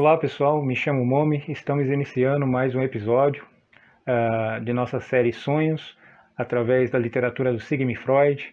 Olá 0.00 0.16
pessoal, 0.16 0.64
me 0.64 0.74
chamo 0.74 1.04
Momi, 1.04 1.44
estamos 1.46 1.86
iniciando 1.86 2.46
mais 2.46 2.74
um 2.74 2.80
episódio 2.80 3.44
uh, 4.08 4.58
de 4.64 4.72
nossa 4.72 4.98
série 4.98 5.30
Sonhos, 5.30 5.94
através 6.38 6.88
da 6.88 6.98
literatura 6.98 7.52
do 7.52 7.60
Sigmund 7.60 7.98
Freud. 7.98 8.50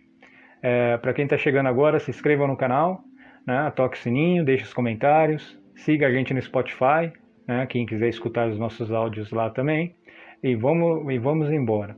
Uh, 0.58 1.00
Para 1.00 1.14
quem 1.14 1.24
está 1.24 1.38
chegando 1.38 1.68
agora, 1.68 2.02
se 2.02 2.12
inscreva 2.12 2.46
no 2.46 2.58
canal, 2.58 3.02
né, 3.46 3.72
toque 3.74 3.98
o 3.98 4.02
sininho, 4.02 4.44
deixe 4.44 4.66
os 4.66 4.74
comentários, 4.74 5.58
siga 5.74 6.08
a 6.08 6.12
gente 6.12 6.34
no 6.34 6.42
Spotify, 6.42 7.14
né, 7.48 7.66
quem 7.66 7.86
quiser 7.86 8.10
escutar 8.10 8.50
os 8.50 8.60
nossos 8.60 8.92
áudios 8.92 9.32
lá 9.32 9.50
também, 9.50 9.96
e 10.44 10.54
vamos, 10.54 11.10
e 11.10 11.18
vamos 11.18 11.50
embora. 11.50 11.96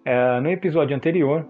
Uh, 0.00 0.40
no 0.40 0.50
episódio 0.50 0.96
anterior, 0.96 1.46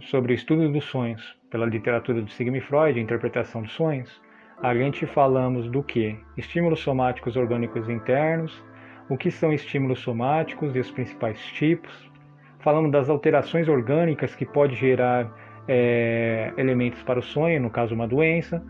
sobre 0.00 0.32
o 0.32 0.34
estudo 0.34 0.72
dos 0.72 0.84
sonhos 0.84 1.38
pela 1.50 1.66
literatura 1.66 2.22
do 2.22 2.30
Sigmund 2.30 2.64
Freud, 2.64 2.98
interpretação 2.98 3.60
dos 3.60 3.72
sonhos, 3.72 4.08
a 4.08 4.31
gente 4.76 5.06
falamos 5.06 5.68
do 5.68 5.82
que? 5.82 6.16
Estímulos 6.36 6.78
somáticos 6.78 7.36
orgânicos 7.36 7.88
internos, 7.88 8.62
o 9.08 9.16
que 9.16 9.28
são 9.28 9.52
estímulos 9.52 9.98
somáticos 9.98 10.76
e 10.76 10.78
os 10.78 10.88
principais 10.88 11.44
tipos. 11.46 12.08
Falamos 12.60 12.92
das 12.92 13.10
alterações 13.10 13.68
orgânicas 13.68 14.36
que 14.36 14.46
pode 14.46 14.76
gerar 14.76 15.28
é, 15.66 16.52
elementos 16.56 17.02
para 17.02 17.18
o 17.18 17.22
sonho, 17.22 17.60
no 17.60 17.70
caso 17.70 17.92
uma 17.92 18.06
doença. 18.06 18.62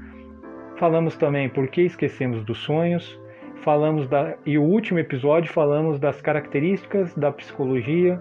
Falamos 0.79 1.15
também 1.17 1.51
por 1.51 1.69
que 1.69 1.83
esquecemos 1.83 2.43
dos 2.43 2.59
sonhos. 2.59 3.21
Falamos 3.57 4.09
da, 4.09 4.35
e 4.47 4.57
o 4.57 4.63
último 4.63 4.99
episódio 4.99 5.53
falamos 5.53 6.01
das 6.01 6.23
características 6.23 7.15
da 7.15 7.31
psicologia, 7.31 8.19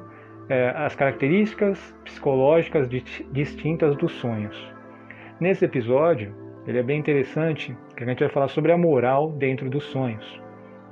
é, 0.49 0.73
as 0.75 0.93
características 0.93 1.95
psicológicas 2.03 2.89
distintas 3.31 3.95
dos 3.95 4.11
sonhos. 4.11 4.71
Nesse 5.39 5.63
episódio, 5.63 6.35
ele 6.67 6.77
é 6.77 6.83
bem 6.83 6.99
interessante, 6.99 7.75
que 7.95 8.03
a 8.03 8.07
gente 8.07 8.19
vai 8.19 8.29
falar 8.29 8.47
sobre 8.47 8.71
a 8.71 8.77
moral 8.77 9.31
dentro 9.31 9.69
dos 9.69 9.83
sonhos. 9.85 10.41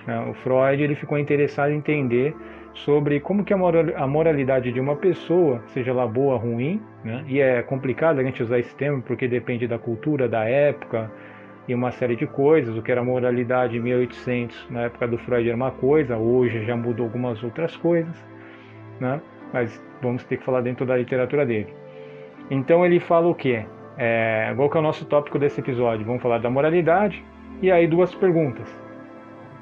Né? 0.07 0.19
O 0.29 0.33
Freud 0.33 0.81
ele 0.81 0.95
ficou 0.95 1.17
interessado 1.17 1.71
em 1.71 1.77
entender 1.77 2.35
sobre 2.73 3.19
como 3.19 3.43
que 3.43 3.53
a 3.53 4.07
moralidade 4.07 4.71
de 4.71 4.79
uma 4.79 4.95
pessoa, 4.95 5.61
seja 5.67 5.91
ela 5.91 6.07
boa 6.07 6.33
ou 6.33 6.39
ruim, 6.39 6.81
né? 7.03 7.23
e 7.27 7.39
é 7.39 7.61
complicado 7.61 8.19
a 8.19 8.23
gente 8.23 8.41
usar 8.41 8.59
esse 8.59 8.75
termo 8.75 9.01
porque 9.01 9.27
depende 9.27 9.67
da 9.67 9.77
cultura, 9.77 10.27
da 10.27 10.45
época 10.45 11.11
e 11.67 11.75
uma 11.75 11.91
série 11.91 12.15
de 12.15 12.25
coisas. 12.25 12.75
O 12.75 12.81
que 12.81 12.91
era 12.91 13.03
moralidade 13.03 13.77
em 13.77 13.81
1800, 13.81 14.69
na 14.69 14.81
época 14.83 15.07
do 15.07 15.17
Freud 15.19 15.47
era 15.47 15.55
uma 15.55 15.71
coisa, 15.71 16.17
hoje 16.17 16.65
já 16.65 16.75
mudou 16.75 17.05
algumas 17.05 17.43
outras 17.43 17.75
coisas, 17.75 18.15
né? 18.99 19.21
mas 19.53 19.81
vamos 20.01 20.23
ter 20.23 20.37
que 20.37 20.45
falar 20.45 20.61
dentro 20.61 20.85
da 20.85 20.95
literatura 20.95 21.45
dele. 21.45 21.73
Então 22.49 22.85
ele 22.85 22.99
fala 22.99 23.27
o 23.27 23.35
que? 23.35 23.63
É, 24.01 24.53
qual 24.55 24.69
que 24.69 24.77
é 24.77 24.79
o 24.79 24.83
nosso 24.83 25.03
tópico 25.05 25.37
desse 25.37 25.59
episódio? 25.59 26.05
Vamos 26.05 26.21
falar 26.21 26.37
da 26.37 26.49
moralidade 26.49 27.21
e 27.61 27.69
aí 27.69 27.85
duas 27.85 28.15
perguntas. 28.15 28.65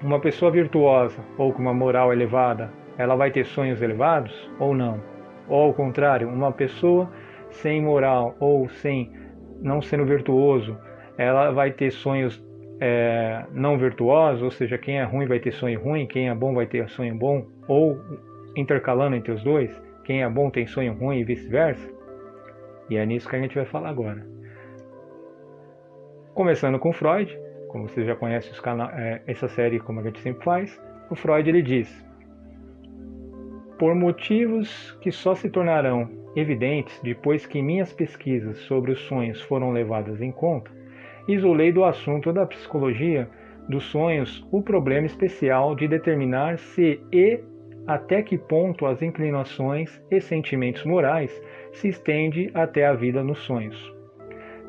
Uma 0.03 0.19
pessoa 0.19 0.51
virtuosa 0.51 1.19
ou 1.39 1.51
com 1.51 1.59
uma 1.59 1.73
moral 1.73 2.13
elevada, 2.13 2.71
ela 2.99 3.15
vai 3.15 3.31
ter 3.31 3.47
sonhos 3.47 3.81
elevados 3.81 4.31
ou 4.59 4.75
não? 4.75 5.01
Ou 5.49 5.63
ao 5.63 5.73
contrário, 5.73 6.29
uma 6.29 6.51
pessoa 6.51 7.11
sem 7.49 7.81
moral 7.81 8.35
ou 8.39 8.69
sem 8.69 9.11
não 9.59 9.81
sendo 9.81 10.05
virtuoso, 10.05 10.77
ela 11.17 11.49
vai 11.49 11.71
ter 11.71 11.89
sonhos 11.89 12.39
é, 12.79 13.43
não 13.51 13.75
virtuosos, 13.75 14.43
ou 14.43 14.51
seja, 14.51 14.77
quem 14.77 14.99
é 14.99 15.03
ruim 15.03 15.25
vai 15.25 15.39
ter 15.39 15.51
sonho 15.51 15.81
ruim, 15.81 16.05
quem 16.05 16.29
é 16.29 16.35
bom 16.35 16.53
vai 16.53 16.67
ter 16.67 16.87
sonho 16.89 17.15
bom, 17.15 17.47
ou 17.67 17.99
intercalando 18.55 19.15
entre 19.15 19.31
os 19.31 19.43
dois, 19.43 19.71
quem 20.03 20.21
é 20.21 20.29
bom 20.29 20.51
tem 20.51 20.67
sonho 20.67 20.93
ruim 20.93 21.21
e 21.21 21.23
vice-versa. 21.23 21.96
E 22.89 22.97
é 22.97 23.05
nisso 23.05 23.27
que 23.27 23.35
a 23.35 23.39
gente 23.39 23.55
vai 23.55 23.65
falar 23.65 23.89
agora. 23.89 24.25
Começando 26.33 26.79
com 26.79 26.93
Freud, 26.93 27.37
como 27.67 27.87
você 27.87 28.05
já 28.05 28.15
conhece 28.15 28.51
é, 28.95 29.21
essa 29.27 29.47
série 29.47 29.79
como 29.79 29.99
a 29.99 30.03
gente 30.03 30.19
sempre 30.19 30.43
faz, 30.43 30.81
o 31.09 31.15
Freud 31.15 31.49
ele 31.49 31.61
diz: 31.61 32.05
Por 33.77 33.95
motivos 33.95 34.91
que 35.01 35.11
só 35.11 35.35
se 35.35 35.49
tornarão 35.49 36.09
evidentes 36.35 36.99
depois 37.01 37.45
que 37.45 37.61
minhas 37.61 37.91
pesquisas 37.91 38.57
sobre 38.59 38.91
os 38.91 38.99
sonhos 39.01 39.41
foram 39.41 39.71
levadas 39.71 40.21
em 40.21 40.31
conta, 40.31 40.71
isolei 41.27 41.71
do 41.71 41.83
assunto 41.83 42.31
da 42.31 42.45
psicologia 42.45 43.27
dos 43.67 43.83
sonhos 43.85 44.47
o 44.51 44.61
problema 44.61 45.07
especial 45.07 45.75
de 45.75 45.87
determinar 45.87 46.57
se 46.57 47.01
e 47.11 47.39
até 47.87 48.21
que 48.21 48.37
ponto 48.37 48.85
as 48.85 49.01
inclinações 49.01 50.01
e 50.11 50.19
sentimentos 50.19 50.83
morais 50.83 51.31
se 51.71 51.87
estende 51.87 52.51
até 52.53 52.85
a 52.85 52.93
vida 52.93 53.23
nos 53.23 53.39
sonhos. 53.39 53.95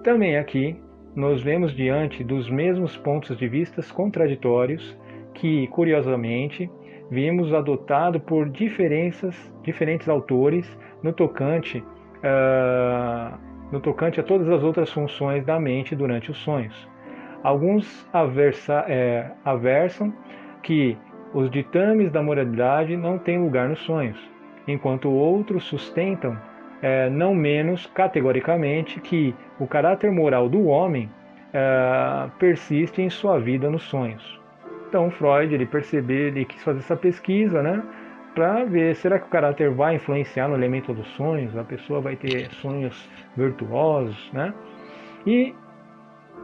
Também 0.04 0.36
aqui 0.36 0.80
nos 1.16 1.42
vemos 1.42 1.74
diante 1.74 2.22
dos 2.22 2.48
mesmos 2.48 2.96
pontos 2.96 3.36
de 3.36 3.48
vista 3.48 3.82
contraditórios 3.92 4.96
que, 5.34 5.66
curiosamente, 5.68 6.70
vimos 7.10 7.52
adotado 7.52 8.20
por 8.20 8.48
diferenças, 8.48 9.34
diferentes 9.62 10.08
autores 10.08 10.78
no 11.02 11.12
tocante, 11.12 11.78
uh, 11.78 13.38
no 13.72 13.80
tocante 13.80 14.20
a 14.20 14.22
todas 14.22 14.48
as 14.48 14.62
outras 14.62 14.92
funções 14.92 15.44
da 15.44 15.58
mente 15.58 15.96
durante 15.96 16.30
os 16.30 16.38
sonhos. 16.38 16.88
Alguns 17.42 18.08
aversa, 18.12 18.84
é, 18.88 19.30
aversam 19.44 20.12
que 20.62 20.96
os 21.34 21.50
ditames 21.50 22.10
da 22.10 22.22
moralidade 22.22 22.96
não 22.96 23.18
têm 23.18 23.38
lugar 23.38 23.68
nos 23.68 23.80
sonhos, 23.80 24.18
enquanto 24.66 25.10
outros 25.10 25.64
sustentam 25.64 26.38
é, 26.80 27.10
não 27.10 27.34
menos 27.34 27.86
categoricamente 27.86 29.00
que 29.00 29.34
o 29.58 29.66
caráter 29.66 30.10
moral 30.10 30.48
do 30.48 30.66
homem 30.66 31.10
é, 31.52 32.30
persiste 32.38 33.02
em 33.02 33.10
sua 33.10 33.38
vida 33.38 33.70
nos 33.70 33.82
sonhos. 33.84 34.40
Então 34.88 35.10
Freud 35.10 35.54
ele 35.54 35.66
percebeu, 35.66 36.28
ele 36.28 36.44
quis 36.44 36.62
fazer 36.62 36.78
essa 36.78 36.96
pesquisa, 36.96 37.62
né, 37.62 37.82
para 38.34 38.64
ver 38.64 38.94
será 38.94 39.18
que 39.18 39.26
o 39.26 39.30
caráter 39.30 39.70
vai 39.70 39.96
influenciar 39.96 40.48
no 40.48 40.54
elemento 40.54 40.94
dos 40.94 41.08
sonhos, 41.08 41.56
a 41.56 41.64
pessoa 41.64 42.00
vai 42.00 42.16
ter 42.16 42.48
sonhos 42.52 43.08
virtuosos, 43.36 44.30
né? 44.32 44.54
E 45.26 45.54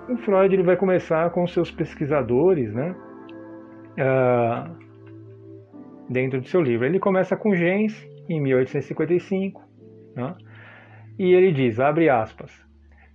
o 0.09 0.17
Freud 0.17 0.53
ele 0.53 0.65
vai 0.65 0.77
começar 0.77 1.31
com 1.31 1.47
seus 1.47 1.71
pesquisadores, 1.71 2.75
né? 2.75 2.95
Uh, 3.95 4.85
dentro 6.09 6.41
do 6.41 6.49
seu 6.49 6.61
livro. 6.61 6.87
Ele 6.87 6.99
começa 6.99 7.37
com 7.37 7.55
Gens 7.55 8.07
em 8.29 8.41
1855, 8.41 9.63
né? 10.15 10.35
E 11.19 11.33
ele 11.33 11.53
diz, 11.53 11.79
abre 11.79 12.09
aspas, 12.09 12.65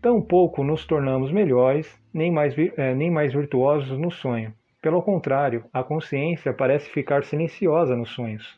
Tampouco 0.02 0.64
nos 0.64 0.86
tornamos 0.86 1.30
melhores, 1.30 2.02
nem 2.14 2.32
mais, 2.32 2.56
é, 2.78 2.96
nem 2.96 3.12
mais 3.12 3.34
virtuosos 3.34 3.98
no 3.98 4.10
sonho. 4.10 4.54
Pelo 4.82 5.02
contrário, 5.02 5.66
a 5.74 5.84
consciência 5.84 6.54
parece 6.54 6.90
ficar 6.90 7.26
silenciosa 7.26 7.98
nos 7.98 8.12
sonhos, 8.12 8.58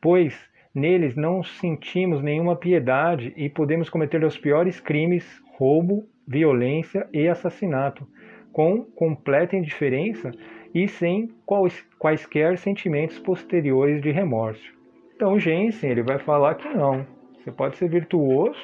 pois 0.00 0.48
neles 0.72 1.16
não 1.16 1.42
sentimos 1.42 2.22
nenhuma 2.22 2.54
piedade 2.54 3.32
e 3.36 3.48
podemos 3.48 3.90
cometer 3.90 4.22
os 4.22 4.38
piores 4.38 4.78
crimes, 4.78 5.42
roubo, 5.58 6.04
violência 6.28 7.08
e 7.12 7.26
assassinato, 7.26 8.06
com 8.52 8.84
completa 8.84 9.56
indiferença 9.56 10.30
e 10.74 10.88
sem 10.88 11.30
quais, 11.44 11.86
quaisquer 11.98 12.58
sentimentos 12.58 13.18
posteriores 13.18 14.00
de 14.02 14.10
remorso. 14.10 14.74
Então 15.14 15.38
Jensen 15.38 15.90
ele 15.90 16.02
vai 16.02 16.18
falar 16.18 16.54
que 16.56 16.68
não, 16.68 17.06
você 17.38 17.50
pode 17.50 17.76
ser 17.76 17.88
virtuoso, 17.88 18.58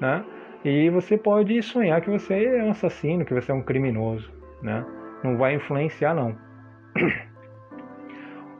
né? 0.00 0.24
E 0.64 0.90
você 0.90 1.16
pode 1.16 1.60
sonhar 1.62 2.00
que 2.00 2.10
você 2.10 2.44
é 2.44 2.62
um 2.62 2.70
assassino, 2.70 3.24
que 3.24 3.34
você 3.34 3.50
é 3.50 3.54
um 3.54 3.62
criminoso, 3.62 4.32
né? 4.62 4.84
Não 5.24 5.36
vai 5.36 5.54
influenciar 5.54 6.14
não. 6.14 6.36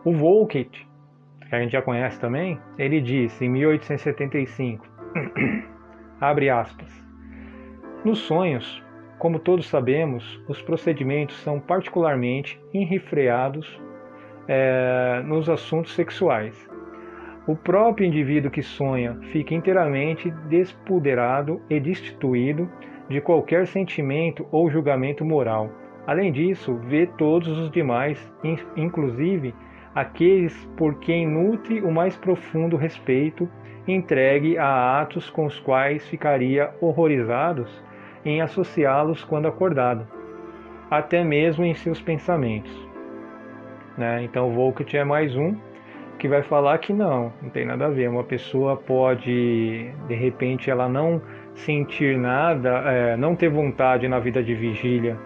O 0.04 0.12
Volkit, 0.12 0.88
que 1.48 1.54
a 1.54 1.60
gente 1.60 1.70
já 1.70 1.80
conhece 1.80 2.18
também, 2.18 2.58
ele 2.76 3.00
disse 3.00 3.44
em 3.44 3.48
1875, 3.50 4.84
abre 6.20 6.50
aspas, 6.50 6.90
nos 8.04 8.18
sonhos, 8.18 8.82
como 9.22 9.38
todos 9.38 9.68
sabemos, 9.68 10.42
os 10.48 10.60
procedimentos 10.60 11.36
são 11.42 11.60
particularmente 11.60 12.60
enrifreados 12.74 13.80
é, 14.48 15.22
nos 15.24 15.48
assuntos 15.48 15.94
sexuais 15.94 16.68
o 17.46 17.54
próprio 17.54 18.04
indivíduo 18.04 18.50
que 18.50 18.62
sonha 18.62 19.16
fica 19.30 19.54
inteiramente 19.54 20.28
despoderado 20.48 21.60
e 21.70 21.78
destituído 21.78 22.68
de 23.08 23.20
qualquer 23.20 23.68
sentimento 23.68 24.44
ou 24.50 24.68
julgamento 24.68 25.24
moral. 25.24 25.70
Além 26.04 26.32
disso, 26.32 26.74
vê 26.88 27.06
todos 27.06 27.48
os 27.58 27.70
demais, 27.70 28.18
inclusive 28.76 29.54
aqueles 29.94 30.52
por 30.76 30.98
quem 30.98 31.28
nutre 31.28 31.80
o 31.80 31.92
mais 31.92 32.16
profundo 32.16 32.76
respeito, 32.76 33.48
entregue 33.86 34.58
a 34.58 35.00
atos 35.00 35.30
com 35.30 35.46
os 35.46 35.60
quais 35.60 36.04
ficaria 36.08 36.72
horrorizados 36.80 37.70
em 38.24 38.40
associá-los 38.40 39.24
quando 39.24 39.48
acordado, 39.48 40.06
até 40.90 41.24
mesmo 41.24 41.64
em 41.64 41.74
seus 41.74 42.00
pensamentos. 42.00 42.72
Né? 43.96 44.22
Então, 44.22 44.52
Volkert 44.52 44.94
é 44.94 45.04
mais 45.04 45.36
um 45.36 45.56
que 46.18 46.28
vai 46.28 46.42
falar 46.42 46.78
que 46.78 46.92
não, 46.92 47.32
não 47.42 47.50
tem 47.50 47.66
nada 47.66 47.86
a 47.86 47.88
ver. 47.88 48.08
Uma 48.08 48.22
pessoa 48.22 48.76
pode, 48.76 49.90
de 50.06 50.14
repente, 50.14 50.70
ela 50.70 50.88
não 50.88 51.20
sentir 51.54 52.16
nada, 52.16 52.82
é, 52.86 53.16
não 53.16 53.34
ter 53.34 53.48
vontade 53.48 54.06
na 54.06 54.18
vida 54.18 54.42
de 54.42 54.54
vigília, 54.54 55.18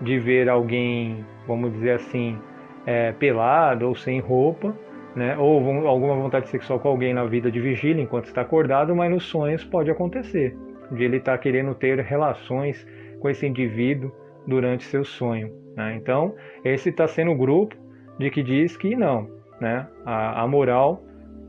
de 0.00 0.18
ver 0.18 0.48
alguém, 0.48 1.24
vamos 1.46 1.72
dizer 1.72 1.92
assim, 1.92 2.38
é, 2.84 3.12
pelado 3.12 3.88
ou 3.88 3.94
sem 3.94 4.20
roupa, 4.20 4.74
né? 5.16 5.36
ou 5.38 5.86
alguma 5.86 6.14
vontade 6.16 6.48
sexual 6.48 6.78
com 6.78 6.88
alguém 6.88 7.14
na 7.14 7.24
vida 7.24 7.50
de 7.50 7.60
vigília 7.60 8.02
enquanto 8.02 8.26
está 8.26 8.42
acordado, 8.42 8.94
mas 8.94 9.10
nos 9.10 9.24
sonhos 9.24 9.64
pode 9.64 9.90
acontecer, 9.90 10.56
de 10.92 11.04
ele 11.04 11.16
estar 11.16 11.32
tá 11.32 11.38
querendo 11.38 11.74
ter 11.74 11.98
relações 12.00 12.86
com 13.20 13.28
esse 13.28 13.46
indivíduo 13.46 14.12
durante 14.46 14.84
seu 14.84 15.04
sonho. 15.04 15.52
Né? 15.76 15.94
Então, 15.96 16.34
esse 16.64 16.90
está 16.90 17.06
sendo 17.06 17.32
o 17.32 17.36
grupo 17.36 17.76
de 18.18 18.30
que 18.30 18.42
diz 18.42 18.76
que 18.76 18.94
não, 18.94 19.28
né? 19.60 19.86
a, 20.04 20.42
a 20.42 20.46
moral 20.46 21.02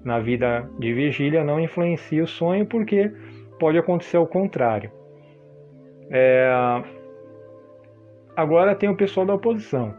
na 0.04 0.20
vida 0.20 0.70
de 0.80 0.94
vigília 0.94 1.44
não 1.44 1.60
influencia 1.60 2.24
o 2.24 2.28
sonho 2.28 2.66
porque 2.66 3.12
pode 3.60 3.78
acontecer 3.78 4.18
o 4.18 4.28
contrário. 4.28 4.92
É... 6.10 6.52
Agora 8.36 8.76
tem 8.76 8.90
o 8.90 8.96
pessoal 8.96 9.26
da 9.26 9.36
oposição, 9.36 9.94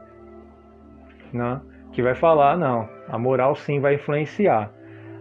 né? 1.32 1.60
que 1.92 2.02
vai 2.02 2.14
falar, 2.14 2.56
não, 2.56 2.88
a 3.08 3.16
moral 3.16 3.54
sim 3.54 3.80
vai 3.80 3.94
influenciar. 3.94 4.72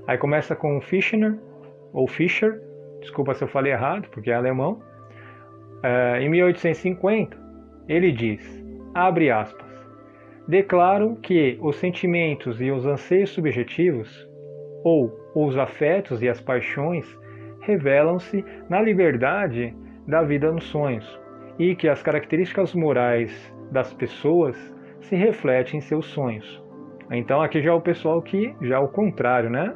Aí 0.07 0.17
começa 0.17 0.55
com 0.55 0.81
Fischner, 0.81 1.37
ou 1.93 2.07
Fischer, 2.07 2.59
desculpa 3.03 3.33
se 3.33 3.43
eu 3.43 3.47
falei 3.47 3.71
errado, 3.71 4.09
porque 4.09 4.31
é 4.31 4.33
alemão. 4.33 4.81
É, 5.83 6.21
em 6.21 6.29
1850, 6.29 7.37
ele 7.87 8.11
diz, 8.11 8.41
abre 8.93 9.29
aspas, 9.29 9.69
declaro 10.47 11.15
que 11.17 11.57
os 11.61 11.75
sentimentos 11.75 12.59
e 12.61 12.71
os 12.71 12.85
anseios 12.85 13.29
subjetivos, 13.29 14.27
ou 14.83 15.13
os 15.35 15.57
afetos 15.57 16.21
e 16.21 16.29
as 16.29 16.41
paixões, 16.41 17.05
revelam-se 17.61 18.43
na 18.69 18.81
liberdade 18.81 19.75
da 20.07 20.21
vida 20.21 20.51
nos 20.51 20.65
sonhos, 20.65 21.19
e 21.59 21.75
que 21.75 21.87
as 21.87 22.01
características 22.01 22.73
morais 22.73 23.53
das 23.71 23.93
pessoas 23.93 24.55
se 25.01 25.15
refletem 25.15 25.77
em 25.77 25.81
seus 25.81 26.05
sonhos. 26.05 26.63
Então 27.11 27.41
aqui 27.41 27.61
já 27.61 27.71
é 27.71 27.73
o 27.73 27.81
pessoal 27.81 28.21
que 28.21 28.55
já 28.61 28.75
é 28.75 28.79
o 28.79 28.87
contrário, 28.87 29.49
né? 29.49 29.73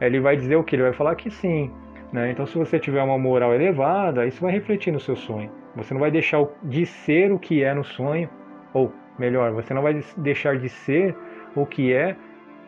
Ele 0.00 0.20
vai 0.20 0.36
dizer 0.36 0.56
o 0.56 0.64
que? 0.64 0.74
Ele 0.76 0.82
vai 0.82 0.92
falar 0.92 1.14
que 1.14 1.30
sim. 1.30 1.70
Né? 2.14 2.30
Então 2.30 2.46
se 2.46 2.56
você 2.56 2.78
tiver 2.78 3.02
uma 3.02 3.18
moral 3.18 3.52
elevada, 3.52 4.24
isso 4.24 4.40
vai 4.40 4.52
refletir 4.52 4.92
no 4.92 5.00
seu 5.00 5.16
sonho. 5.16 5.50
Você 5.74 5.92
não 5.92 6.00
vai 6.00 6.12
deixar 6.12 6.46
de 6.62 6.86
ser 6.86 7.32
o 7.32 7.40
que 7.40 7.64
é 7.64 7.74
no 7.74 7.82
sonho, 7.82 8.30
ou 8.72 8.92
melhor, 9.18 9.50
você 9.50 9.74
não 9.74 9.82
vai 9.82 10.00
deixar 10.18 10.56
de 10.56 10.68
ser 10.68 11.12
o 11.56 11.66
que 11.66 11.92
é, 11.92 12.14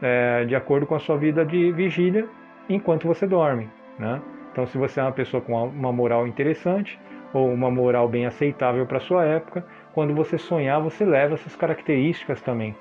é 0.03 0.45
de 0.45 0.57
acordo 0.57 0.85
com 0.85 0.97
a 0.97 0.99
sua 0.99 1.17
vida 1.17 1.47
de 1.47 1.71
vigília 1.71 2.27
enquanto 2.69 3.07
você 3.07 3.25
dorme. 3.25 3.71
Né? 4.01 4.21
Então 4.51 4.67
se 4.67 4.77
você 4.77 4.99
é 4.99 5.05
uma 5.05 5.13
pessoa 5.13 5.41
com 5.41 5.53
uma 5.69 5.93
moral 5.93 6.27
interessante, 6.27 6.99
ou 7.33 7.49
uma 7.53 7.71
moral 7.71 8.09
bem 8.09 8.27
aceitável 8.27 8.85
para 8.85 8.99
sua 8.99 9.25
época, 9.25 9.65
quando 9.93 10.13
você 10.13 10.39
sonhar, 10.39 10.81
você 10.81 11.05
leva 11.05 11.35
essas 11.35 11.55
características 11.55 12.43
também. 12.43 12.75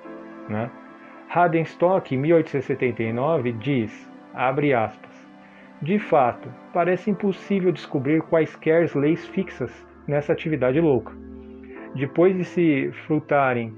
Né? 0.49 0.71
Radenstock, 1.27 2.17
1879, 2.17 3.51
diz, 3.51 4.11
abre 4.33 4.73
aspas, 4.73 5.14
de 5.85 5.99
fato, 5.99 6.51
parece 6.73 7.11
impossível 7.11 7.71
descobrir 7.71 8.19
quaisquer 8.23 8.89
leis 8.95 9.27
fixas 9.27 9.71
nessa 10.07 10.33
atividade 10.33 10.81
louca. 10.81 11.13
Depois 11.93 12.35
de 12.35 12.43
se 12.43 12.91
frutarem 13.05 13.71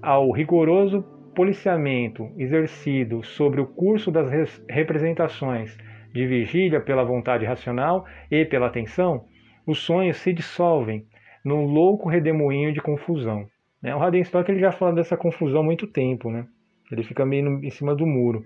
ao 0.00 0.30
rigoroso 0.30 1.02
policiamento 1.34 2.30
exercido 2.38 3.22
sobre 3.22 3.60
o 3.60 3.66
curso 3.66 4.10
das 4.10 4.30
representações 4.70 5.76
de 6.14 6.26
vigília 6.26 6.80
pela 6.80 7.04
vontade 7.04 7.44
racional 7.44 8.06
e 8.30 8.42
pela 8.46 8.68
atenção, 8.68 9.26
os 9.66 9.80
sonhos 9.80 10.16
se 10.16 10.32
dissolvem 10.32 11.04
num 11.44 11.66
louco 11.66 12.08
redemoinho 12.08 12.72
de 12.72 12.80
confusão. 12.80 13.46
Né? 13.82 13.94
O 13.94 13.98
Radenstock 13.98 14.50
ele 14.50 14.60
já 14.60 14.72
fala 14.72 14.94
dessa 14.94 15.14
confusão 15.14 15.60
há 15.60 15.64
muito 15.64 15.86
tempo, 15.86 16.30
né? 16.30 16.46
Ele 16.90 17.02
fica 17.02 17.26
meio 17.26 17.62
em 17.62 17.70
cima 17.70 17.94
do 17.94 18.06
muro. 18.06 18.42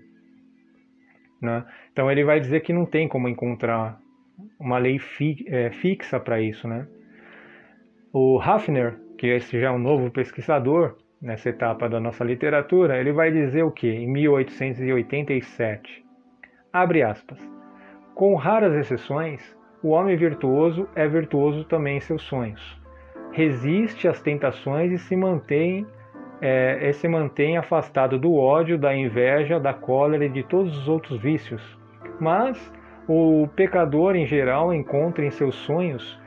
Né? 1.41 1.65
Então 1.91 2.11
ele 2.11 2.23
vai 2.23 2.39
dizer 2.39 2.61
que 2.61 2.73
não 2.73 2.85
tem 2.85 3.07
como 3.07 3.27
encontrar 3.27 3.99
uma 4.59 4.77
lei 4.77 4.99
fi, 4.99 5.45
é, 5.47 5.69
fixa 5.71 6.19
para 6.19 6.41
isso. 6.41 6.67
Né? 6.67 6.87
O 8.11 8.39
Hafner, 8.39 8.97
que 9.17 9.27
esse 9.27 9.59
já 9.59 9.67
é 9.67 9.71
um 9.71 9.79
novo 9.79 10.09
pesquisador 10.11 10.95
nessa 11.21 11.49
etapa 11.49 11.89
da 11.89 11.99
nossa 11.99 12.23
literatura, 12.23 12.99
ele 12.99 13.11
vai 13.11 13.31
dizer 13.31 13.63
o 13.63 13.71
que? 13.71 13.87
Em 13.87 14.07
1887, 14.07 16.05
abre 16.71 17.01
aspas, 17.01 17.39
com 18.13 18.35
raras 18.35 18.73
exceções, 18.73 19.55
o 19.83 19.89
homem 19.89 20.15
virtuoso 20.15 20.87
é 20.95 21.07
virtuoso 21.07 21.63
também 21.65 21.97
em 21.97 22.01
seus 22.01 22.21
sonhos. 22.23 22.79
Resiste 23.31 24.07
às 24.07 24.21
tentações 24.21 24.91
e 24.91 24.97
se 24.97 25.15
mantém 25.15 25.85
é, 26.41 26.91
se 26.93 27.07
mantém 27.07 27.57
afastado 27.57 28.17
do 28.19 28.35
ódio, 28.35 28.77
da 28.77 28.95
inveja, 28.95 29.59
da 29.59 29.73
cólera 29.73 30.25
e 30.25 30.29
de 30.29 30.43
todos 30.43 30.77
os 30.77 30.87
outros 30.87 31.19
vícios. 31.19 31.77
Mas 32.19 32.71
o 33.07 33.47
pecador, 33.55 34.15
em 34.15 34.25
geral, 34.25 34.73
encontra 34.73 35.25
em 35.25 35.31
seus 35.31 35.55
sonhos 35.55 36.19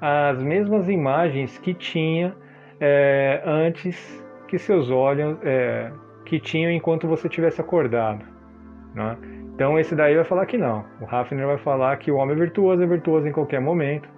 as 0.00 0.42
mesmas 0.42 0.88
imagens 0.88 1.58
que 1.58 1.72
tinha 1.74 2.34
é, 2.80 3.40
antes 3.44 4.22
que 4.48 4.58
seus 4.58 4.90
olhos 4.90 5.38
é, 5.42 5.92
que 6.24 6.40
tinham 6.40 6.70
enquanto 6.72 7.06
você 7.06 7.28
tivesse 7.28 7.60
acordado. 7.60 8.24
Né? 8.94 9.16
Então 9.54 9.78
esse 9.78 9.94
daí 9.94 10.14
vai 10.16 10.24
falar 10.24 10.46
que 10.46 10.58
não. 10.58 10.84
O 11.00 11.06
Hafner 11.06 11.46
vai 11.46 11.58
falar 11.58 11.96
que 11.98 12.10
o 12.10 12.16
homem 12.16 12.34
é 12.34 12.38
virtuoso 12.38 12.82
é 12.82 12.86
virtuoso 12.86 13.28
em 13.28 13.32
qualquer 13.32 13.60
momento. 13.60 14.08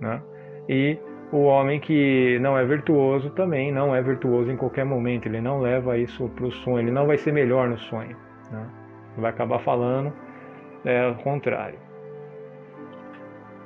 Né? 0.00 0.20
E 0.68 0.98
o 1.32 1.42
homem 1.42 1.78
que 1.78 2.38
não 2.40 2.58
é 2.58 2.64
virtuoso 2.64 3.30
também 3.30 3.70
não 3.70 3.94
é 3.94 4.02
virtuoso 4.02 4.50
em 4.50 4.56
qualquer 4.56 4.84
momento, 4.84 5.26
ele 5.26 5.40
não 5.40 5.60
leva 5.60 5.96
isso 5.96 6.28
para 6.30 6.46
o 6.46 6.50
sonho, 6.50 6.80
ele 6.80 6.90
não 6.90 7.06
vai 7.06 7.16
ser 7.16 7.32
melhor 7.32 7.68
no 7.68 7.78
sonho. 7.78 8.16
Né? 8.50 8.66
Vai 9.16 9.30
acabar 9.30 9.60
falando 9.60 10.12
é, 10.84 11.08
o 11.08 11.14
contrário. 11.16 11.78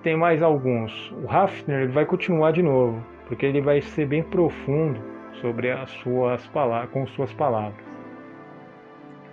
Tem 0.03 0.17
mais 0.17 0.43
alguns. 0.43 1.11
O 1.13 1.31
Hafner 1.31 1.91
vai 1.91 2.05
continuar 2.05 2.53
de 2.53 2.63
novo, 2.63 3.03
porque 3.27 3.47
ele 3.47 3.63
vai 3.63 3.81
ser 3.81 4.07
bem 4.07 4.23
profundo 4.23 5.01
sobre 5.41 5.71
as 5.71 5.91
suas 5.91 6.47
palavras, 6.49 6.91
com 6.91 7.07
suas 7.07 7.33
palavras. 7.33 7.83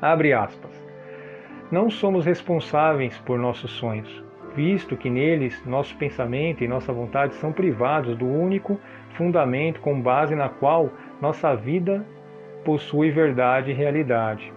Abre 0.02 0.32
aspas. 0.32 0.72
Não 1.70 1.90
somos 1.90 2.26
responsáveis 2.26 3.18
por 3.20 3.38
nossos 3.38 3.72
sonhos 3.72 4.31
visto 4.55 4.98
que 4.98 5.10
neles 5.10 5.63
nosso 5.65 5.96
pensamento 5.98 6.63
e 6.63 6.67
nossa 6.67 6.91
vontade 6.91 7.34
são 7.36 7.51
privados 7.51 8.17
do 8.17 8.25
único 8.25 8.79
fundamento 9.13 9.79
com 9.81 10.01
base 10.01 10.36
na 10.36 10.50
qual 10.50 10.89
nossa 11.22 11.55
vida 11.55 12.05
possui 12.63 13.12
verdade 13.12 13.72
e 13.72 13.74
realidade. 13.74 14.51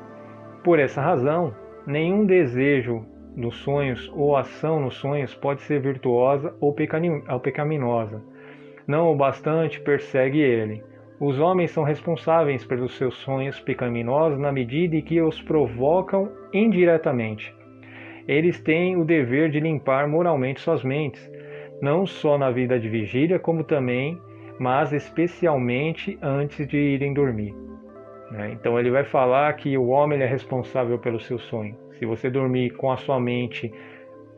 Por 0.62 0.78
essa 0.78 1.00
razão, 1.00 1.54
nenhum 1.86 2.24
desejo 2.24 3.04
nos 3.36 3.56
sonhos 3.56 4.10
ou 4.14 4.36
ação 4.36 4.80
nos 4.80 4.94
sonhos 4.94 5.34
pode 5.34 5.62
ser 5.62 5.80
virtuosa 5.80 6.54
ou 6.60 6.72
pecaminosa. 6.72 8.22
Não 8.86 9.12
o 9.12 9.16
bastante 9.16 9.80
persegue 9.80 10.40
ele. 10.40 10.82
Os 11.18 11.38
homens 11.38 11.70
são 11.70 11.84
responsáveis 11.84 12.64
pelos 12.64 12.96
seus 12.96 13.16
sonhos 13.16 13.58
pecaminosos 13.60 14.38
na 14.38 14.52
medida 14.52 14.96
em 14.96 15.02
que 15.02 15.20
os 15.20 15.40
provocam 15.40 16.30
indiretamente 16.52 17.54
eles 18.26 18.60
têm 18.60 18.96
o 18.96 19.04
dever 19.04 19.50
de 19.50 19.60
limpar 19.60 20.08
moralmente 20.08 20.60
suas 20.60 20.82
mentes, 20.82 21.30
não 21.80 22.06
só 22.06 22.38
na 22.38 22.50
vida 22.50 22.78
de 22.78 22.88
vigília, 22.88 23.38
como 23.38 23.64
também, 23.64 24.20
mas 24.58 24.92
especialmente 24.92 26.18
antes 26.22 26.66
de 26.66 26.76
irem 26.76 27.12
dormir. 27.12 27.54
Né? 28.30 28.52
Então 28.52 28.78
ele 28.78 28.90
vai 28.90 29.04
falar 29.04 29.52
que 29.54 29.76
o 29.76 29.88
homem 29.88 30.20
é 30.20 30.26
responsável 30.26 30.98
pelo 30.98 31.20
seu 31.20 31.38
sonho. 31.38 31.76
Se 31.98 32.06
você 32.06 32.30
dormir 32.30 32.70
com 32.70 32.90
a 32.90 32.96
sua 32.96 33.20
mente 33.20 33.72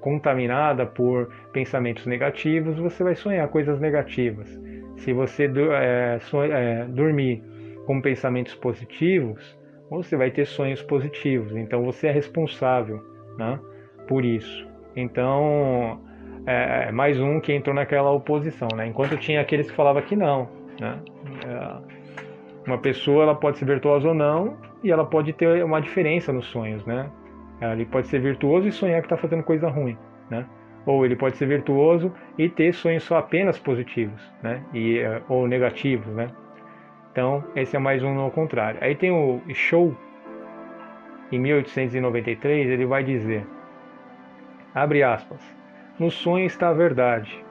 contaminada 0.00 0.86
por 0.86 1.30
pensamentos 1.52 2.06
negativos, 2.06 2.78
você 2.78 3.02
vai 3.02 3.14
sonhar 3.14 3.48
coisas 3.48 3.80
negativas. 3.80 4.48
Se 4.98 5.12
você 5.12 5.44
é, 5.44 6.18
é, 6.50 6.84
dormir 6.84 7.42
com 7.86 8.00
pensamentos 8.00 8.54
positivos, 8.54 9.58
você 9.90 10.16
vai 10.16 10.30
ter 10.30 10.46
sonhos 10.46 10.82
positivos. 10.82 11.54
Então 11.56 11.84
você 11.84 12.08
é 12.08 12.12
responsável, 12.12 13.00
né? 13.38 13.58
Por 14.06 14.24
isso. 14.24 14.66
Então, 14.94 16.00
é, 16.46 16.88
é 16.88 16.92
mais 16.92 17.20
um 17.20 17.40
que 17.40 17.52
entrou 17.52 17.74
naquela 17.74 18.10
oposição, 18.10 18.68
né? 18.74 18.86
Enquanto 18.86 19.16
tinha 19.16 19.40
aqueles 19.40 19.70
que 19.70 19.76
falavam 19.76 20.02
que 20.02 20.16
não, 20.16 20.48
né? 20.80 20.98
É, 21.44 21.96
uma 22.66 22.78
pessoa 22.78 23.22
ela 23.22 23.34
pode 23.34 23.58
ser 23.58 23.64
virtuosa 23.64 24.08
ou 24.08 24.14
não 24.14 24.56
e 24.82 24.90
ela 24.90 25.04
pode 25.04 25.32
ter 25.32 25.64
uma 25.64 25.80
diferença 25.80 26.32
nos 26.32 26.46
sonhos, 26.46 26.84
né? 26.84 27.10
Ele 27.60 27.86
pode 27.86 28.06
ser 28.08 28.20
virtuoso 28.20 28.68
e 28.68 28.72
sonhar 28.72 29.00
que 29.00 29.06
está 29.06 29.16
fazendo 29.16 29.42
coisa 29.42 29.68
ruim, 29.68 29.96
né? 30.30 30.44
Ou 30.84 31.04
ele 31.04 31.16
pode 31.16 31.36
ser 31.36 31.46
virtuoso 31.46 32.12
e 32.36 32.48
ter 32.48 32.72
sonhos 32.74 33.02
só 33.02 33.16
apenas 33.16 33.58
positivos, 33.58 34.20
né? 34.42 34.62
E, 34.74 34.98
é, 34.98 35.22
ou 35.28 35.48
negativos, 35.48 36.06
né? 36.14 36.28
Então, 37.12 37.42
esse 37.56 37.74
é 37.74 37.78
mais 37.78 38.02
um 38.02 38.18
ao 38.18 38.30
contrário. 38.30 38.78
Aí 38.82 38.94
tem 38.94 39.10
o 39.10 39.40
Show, 39.54 39.96
em 41.32 41.38
1893, 41.38 42.68
ele 42.68 42.84
vai 42.84 43.02
dizer: 43.02 43.46
Abre 44.76 45.02
aspas. 45.02 45.40
No 45.98 46.10
sonho 46.10 46.44
está 46.44 46.68
a 46.68 46.74
verdade. 46.74 47.42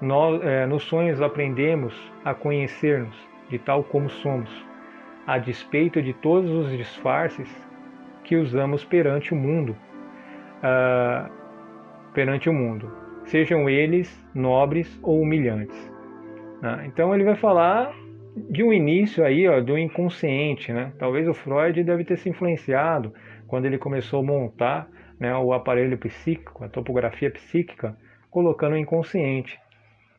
nós, 0.00 0.40
é, 0.44 0.64
nos 0.64 0.84
sonhos 0.84 1.20
aprendemos 1.20 1.92
a 2.24 2.32
conhecer-nos 2.32 3.16
de 3.50 3.58
tal 3.58 3.82
como 3.82 4.08
somos, 4.08 4.48
a 5.26 5.38
despeito 5.38 6.00
de 6.00 6.12
todos 6.12 6.48
os 6.48 6.70
disfarces 6.70 7.48
que 8.22 8.36
usamos 8.36 8.84
perante 8.84 9.34
o 9.34 9.36
mundo, 9.36 9.76
uh, 10.62 11.28
perante 12.14 12.48
o 12.48 12.52
mundo, 12.52 12.88
sejam 13.24 13.68
eles 13.68 14.24
nobres 14.32 15.00
ou 15.02 15.20
humilhantes. 15.20 15.92
Né? 16.62 16.84
Então 16.86 17.12
ele 17.12 17.24
vai 17.24 17.34
falar 17.34 17.92
de 18.36 18.62
um 18.62 18.72
início 18.72 19.24
aí, 19.24 19.48
ó, 19.48 19.60
do 19.60 19.76
inconsciente, 19.76 20.72
né? 20.72 20.92
Talvez 20.96 21.26
o 21.26 21.34
Freud 21.34 21.82
deve 21.82 22.04
ter 22.04 22.16
se 22.16 22.28
influenciado 22.28 23.12
quando 23.48 23.64
ele 23.64 23.78
começou 23.78 24.20
a 24.20 24.22
montar 24.22 24.88
né, 25.18 25.34
o 25.36 25.52
aparelho 25.52 25.98
psíquico, 25.98 26.64
a 26.64 26.68
topografia 26.68 27.30
psíquica, 27.30 27.96
colocando 28.30 28.74
o 28.74 28.78
inconsciente. 28.78 29.58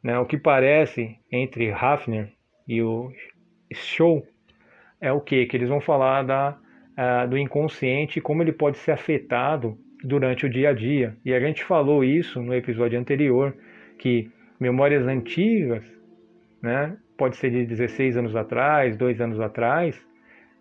Né? 0.04 0.18
O 0.20 0.26
que 0.26 0.38
parece 0.38 1.18
entre 1.32 1.72
Hafner 1.72 2.32
e 2.68 2.82
o 2.82 3.12
Show 3.74 4.26
é 5.00 5.12
o 5.12 5.22
que? 5.22 5.46
Que 5.46 5.58
eles 5.58 5.70
vão 5.70 5.80
falar 5.80 6.24
da, 6.24 6.58
uh, 6.98 7.28
do 7.28 7.38
inconsciente 7.38 8.20
como 8.20 8.42
ele 8.42 8.52
pode 8.52 8.78
ser 8.78 8.92
afetado 8.92 9.78
durante 10.04 10.46
o 10.46 10.50
dia 10.50 10.70
a 10.70 10.74
dia. 10.74 11.16
E 11.24 11.34
a 11.34 11.40
gente 11.40 11.64
falou 11.64 12.04
isso 12.04 12.42
no 12.42 12.54
episódio 12.54 13.00
anterior, 13.00 13.56
que 13.98 14.32
memórias 14.60 15.06
antigas, 15.08 15.84
né, 16.62 16.98
pode 17.18 17.38
ser 17.38 17.52
de 17.52 17.66
16 17.66 18.18
anos 18.18 18.36
atrás, 18.36 18.96
dois 18.98 19.20
anos 19.20 19.40
atrás, 19.40 20.00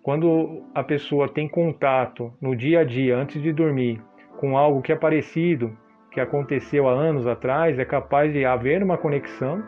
quando 0.02 0.64
a 0.74 0.82
pessoa 0.82 1.28
tem 1.28 1.48
contato 1.48 2.32
no 2.40 2.56
dia 2.56 2.80
a 2.80 2.84
dia, 2.84 3.16
antes 3.16 3.42
de 3.42 3.52
dormir, 3.52 4.00
com 4.38 4.56
algo 4.56 4.80
que 4.80 4.92
é 4.92 4.96
parecido, 4.96 5.76
que 6.12 6.20
aconteceu 6.20 6.88
há 6.88 6.92
anos 6.92 7.26
atrás, 7.26 7.78
é 7.78 7.84
capaz 7.84 8.32
de 8.32 8.44
haver 8.44 8.82
uma 8.82 8.96
conexão 8.96 9.62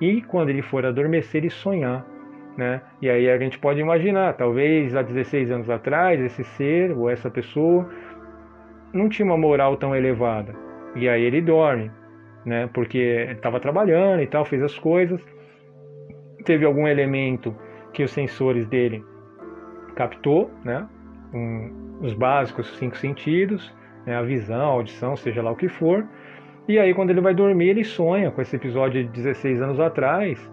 e 0.00 0.22
quando 0.22 0.48
ele 0.48 0.62
for 0.62 0.86
adormecer 0.86 1.44
e 1.44 1.50
sonhar. 1.50 2.06
Né? 2.56 2.80
E 3.00 3.10
aí 3.10 3.28
a 3.28 3.38
gente 3.38 3.58
pode 3.58 3.80
imaginar, 3.80 4.34
talvez 4.34 4.94
há 4.94 5.02
16 5.02 5.50
anos 5.50 5.68
atrás, 5.68 6.20
esse 6.20 6.44
ser 6.44 6.92
ou 6.92 7.10
essa 7.10 7.30
pessoa 7.30 7.88
não 8.92 9.08
tinha 9.08 9.26
uma 9.26 9.36
moral 9.36 9.76
tão 9.76 9.94
elevada. 9.94 10.54
E 10.94 11.08
aí 11.08 11.22
ele 11.22 11.40
dorme, 11.40 11.90
né? 12.44 12.68
Porque 12.72 13.26
estava 13.30 13.58
trabalhando 13.58 14.22
e 14.22 14.26
tal, 14.26 14.44
fez 14.44 14.62
as 14.62 14.78
coisas. 14.78 15.20
Teve 16.44 16.66
algum 16.66 16.86
elemento 16.86 17.56
que 17.92 18.02
os 18.02 18.10
sensores 18.10 18.66
dele 18.66 19.02
captou, 19.96 20.50
né? 20.62 20.86
Um, 21.32 21.98
os 22.02 22.12
básicos 22.12 22.76
cinco 22.76 22.98
sentidos, 22.98 23.74
né? 24.06 24.16
a 24.16 24.22
visão, 24.22 24.60
a 24.60 24.72
audição, 24.72 25.16
seja 25.16 25.42
lá 25.42 25.50
o 25.50 25.56
que 25.56 25.68
for. 25.68 26.06
E 26.68 26.78
aí 26.78 26.94
quando 26.94 27.10
ele 27.10 27.20
vai 27.20 27.34
dormir, 27.34 27.68
ele 27.68 27.84
sonha 27.84 28.30
com 28.30 28.40
esse 28.40 28.56
episódio 28.56 29.02
de 29.04 29.10
16 29.10 29.60
anos 29.62 29.80
atrás. 29.80 30.50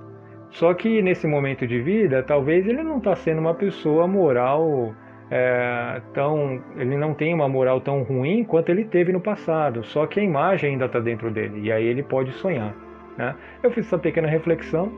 Só 0.50 0.74
que 0.74 1.02
nesse 1.02 1.28
momento 1.28 1.68
de 1.68 1.80
vida, 1.80 2.24
talvez 2.24 2.68
ele 2.68 2.82
não 2.82 2.98
está 2.98 3.16
sendo 3.16 3.40
uma 3.40 3.54
pessoa 3.54 4.08
moral 4.08 4.96
é, 5.32 6.02
tão, 6.14 6.62
ele 6.76 6.98
não 6.98 7.14
tem 7.14 7.34
uma 7.34 7.48
moral 7.48 7.80
tão 7.80 8.02
ruim 8.02 8.44
quanto 8.44 8.70
ele 8.70 8.84
teve 8.84 9.14
no 9.14 9.22
passado, 9.22 9.84
só 9.84 10.08
que 10.08 10.20
a 10.20 10.24
imagem 10.24 10.72
ainda 10.72 10.86
está 10.86 11.00
dentro 11.00 11.30
dele 11.30 11.62
e 11.62 11.72
aí 11.72 11.86
ele 11.86 12.02
pode 12.02 12.32
sonhar. 12.34 12.76
Né? 13.18 13.36
Eu 13.62 13.72
fiz 13.72 13.86
essa 13.86 13.98
pequena 13.98 14.28
reflexão, 14.28 14.92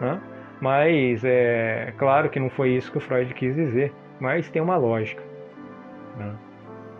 né? 0.00 0.20
mas 0.60 1.22
é 1.24 1.94
claro 1.96 2.28
que 2.28 2.40
não 2.40 2.50
foi 2.50 2.70
isso 2.70 2.90
que 2.90 2.98
o 2.98 3.00
Freud 3.00 3.32
quis 3.34 3.54
dizer, 3.54 3.92
mas 4.18 4.50
tem 4.50 4.60
uma 4.60 4.76
lógica. 4.76 5.22
Né? 6.16 6.32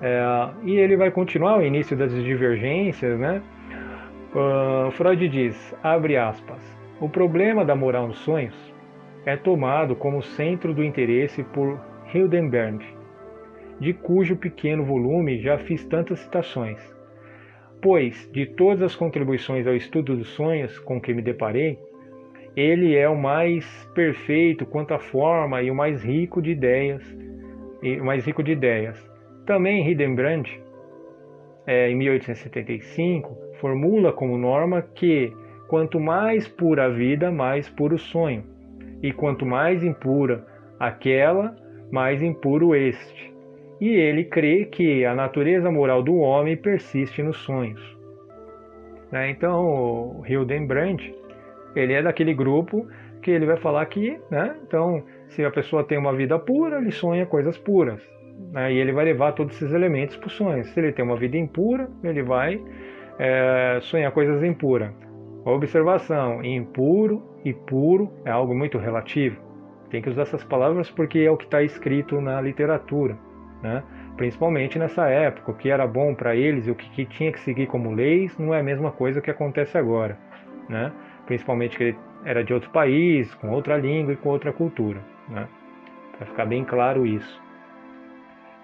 É, 0.01 0.51
e 0.65 0.77
ele 0.77 0.97
vai 0.97 1.11
continuar 1.11 1.59
o 1.59 1.63
início 1.63 1.97
das 1.97 2.13
divergências, 2.13 3.19
né? 3.19 3.43
Uh, 4.35 4.91
Freud 4.93 5.27
diz, 5.29 5.75
abre 5.83 6.17
aspas, 6.17 6.61
o 7.01 7.09
problema 7.09 7.65
da 7.65 7.75
moral 7.75 8.09
nos 8.09 8.19
sonhos 8.19 8.55
é 9.25 9.37
tomado 9.37 9.97
como 9.97 10.23
centro 10.23 10.75
do 10.75 10.85
interesse 10.85 11.43
por 11.43 11.81
Hildenberg, 12.13 12.85
de 13.81 13.93
cujo 13.93 14.37
pequeno 14.37 14.85
volume 14.85 15.41
já 15.41 15.59
fiz 15.59 15.85
tantas 15.85 16.21
citações. 16.21 16.79
Pois, 17.81 18.29
de 18.33 18.47
todas 18.47 18.83
as 18.83 18.97
contribuições 18.97 19.67
ao 19.67 19.75
estudo 19.75 20.17
dos 20.17 20.29
sonhos 20.29 20.79
com 20.81 21.01
que 21.01 21.15
me 21.15 21.23
deparei, 21.23 21.79
ele 22.57 22.97
é 22.97 23.09
o 23.09 23.17
mais 23.17 23.65
perfeito 23.95 24.67
quanto 24.67 24.93
à 24.93 24.99
forma 24.99 25.63
e 25.63 25.71
o 25.71 25.75
mais 25.75 26.03
rico 26.03 26.43
de 26.43 26.51
ideias, 26.51 27.03
e 27.83 27.97
mais 27.99 28.27
rico 28.27 28.43
de 28.43 28.53
ideias. 28.53 29.09
Também 29.49 29.83
Hildenbrand, 29.89 30.45
é, 31.67 31.89
em 31.89 31.95
1875, 31.95 33.35
formula 33.59 34.13
como 34.13 34.37
norma 34.37 34.83
que 34.83 35.33
quanto 35.69 35.99
mais 35.99 36.47
pura 36.47 36.85
a 36.85 36.89
vida, 36.91 37.31
mais 37.31 37.67
puro 37.67 37.95
o 37.95 37.99
sonho, 37.99 38.45
e 39.03 39.11
quanto 39.11 39.47
mais 39.47 39.83
impura 39.83 40.47
aquela, 40.79 41.57
mais 41.91 42.23
impuro 42.23 42.75
este. 42.75 43.35
E 43.81 43.89
ele 43.89 44.25
crê 44.25 44.67
que 44.67 45.07
a 45.07 45.15
natureza 45.15 45.71
moral 45.71 46.03
do 46.03 46.17
homem 46.17 46.55
persiste 46.55 47.23
nos 47.23 47.39
sonhos. 47.39 47.81
Né? 49.11 49.31
Então, 49.31 50.23
Hildenbrand, 50.29 51.01
ele 51.75 51.95
é 51.95 52.03
daquele 52.03 52.35
grupo 52.35 52.87
que 53.23 53.31
ele 53.31 53.47
vai 53.47 53.57
falar 53.57 53.87
que, 53.87 54.21
né? 54.31 54.55
então, 54.67 55.03
se 55.29 55.43
a 55.43 55.51
pessoa 55.51 55.85
tem 55.85 55.97
uma 55.97 56.13
vida 56.13 56.39
pura, 56.39 56.77
ele 56.77 56.91
sonha 56.91 57.25
coisas 57.25 57.57
puras. 57.57 58.18
Né? 58.53 58.73
E 58.73 58.79
ele 58.79 58.93
vai 58.93 59.05
levar 59.05 59.33
todos 59.33 59.57
esses 59.57 59.73
elementos 59.73 60.17
para 60.17 60.27
os 60.27 60.33
sonhos. 60.33 60.69
Se 60.69 60.81
ele 60.81 60.93
tem 60.93 61.05
uma 61.05 61.17
vida 61.17 61.37
impura, 61.37 61.89
ele 62.03 62.23
vai 62.23 62.61
é, 63.19 63.79
sonhar 63.83 64.11
coisas 64.13 64.43
impuras. 64.43 64.91
Observação: 65.45 66.45
impuro 66.45 67.23
e 67.45 67.53
puro 67.53 68.11
é 68.25 68.31
algo 68.31 68.55
muito 68.55 68.79
relativo. 68.79 69.41
Tem 69.91 70.03
que 70.03 70.11
usar 70.11 70.23
essas 70.23 70.45
palavras 70.45 70.91
porque 70.91 71.21
é 71.21 71.31
o 71.31 71.37
que 71.37 71.45
está 71.45 71.63
escrito 71.63 72.21
na 72.21 72.41
literatura, 72.41 73.17
né? 73.63 73.83
principalmente 74.17 74.79
nessa 74.79 75.09
época. 75.09 75.51
O 75.51 75.55
que 75.55 75.71
era 75.71 75.87
bom 75.87 76.15
para 76.15 76.37
eles 76.37 76.67
e 76.67 76.71
o 76.71 76.75
que, 76.75 76.91
que, 76.91 77.07
tinha 77.07 77.33
que 77.33 77.41
seguir 77.41 77.67
como 77.67 77.93
leis 77.93 78.37
não 78.39 78.53
é 78.53 78.61
a 78.61 78.63
mesma 78.63 78.91
coisa 78.93 79.23
que 79.23 79.31
acontece 79.31 79.79
agora. 79.79 80.19
Né? 80.69 80.93
Principalmente 81.25 81.77
que 81.77 81.85
ele 81.85 81.97
era 82.25 82.45
de 82.45 82.53
outro 82.53 82.71
país, 82.71 83.33
com 83.37 83.51
outra 83.51 83.79
língua 83.79 84.13
e 84.13 84.17
com 84.17 84.29
outra 84.29 84.53
cultura. 84.53 85.01
Né? 85.29 85.49
Para 86.19 86.27
ficar 86.27 86.45
bem 86.45 86.65
claro 86.65 87.07
isso. 87.07 87.48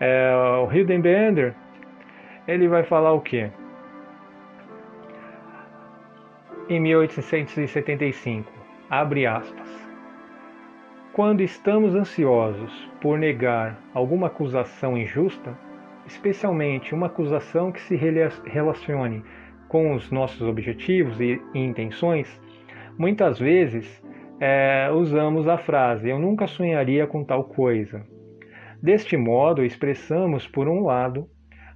É, 0.06 0.34
o 0.62 0.70
Hildenbender, 0.70 1.54
ele 2.46 2.68
vai 2.68 2.82
falar 2.82 3.14
o 3.14 3.22
quê? 3.22 3.48
Em 6.68 6.78
1875, 6.78 8.52
abre 8.90 9.26
aspas. 9.26 9.66
Quando 11.14 11.40
estamos 11.40 11.94
ansiosos 11.94 12.70
por 13.00 13.18
negar 13.18 13.78
alguma 13.94 14.26
acusação 14.26 14.94
injusta, 14.94 15.58
especialmente 16.06 16.94
uma 16.94 17.06
acusação 17.06 17.72
que 17.72 17.80
se 17.80 17.96
relacione 17.96 19.24
com 19.68 19.94
os 19.94 20.10
nossos 20.10 20.42
objetivos 20.42 21.18
e 21.18 21.40
intenções, 21.54 22.28
muitas 22.98 23.38
vezes 23.38 24.04
é, 24.38 24.90
usamos 24.92 25.48
a 25.48 25.56
frase 25.56 26.10
Eu 26.10 26.18
nunca 26.18 26.46
sonharia 26.46 27.06
com 27.06 27.24
tal 27.24 27.44
coisa. 27.44 28.04
Deste 28.84 29.16
modo, 29.16 29.64
expressamos, 29.64 30.46
por 30.46 30.68
um 30.68 30.84
lado, 30.84 31.26